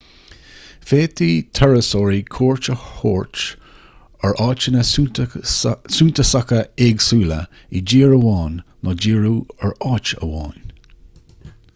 [0.91, 3.43] féadfaidh turasóirí cuairt a thabhairt
[4.29, 4.85] ar áiteanna
[5.97, 7.39] suntasacha éagsúla
[7.81, 8.59] i dtír amháin
[8.89, 9.35] nó díriú
[9.69, 10.67] ar áit amháin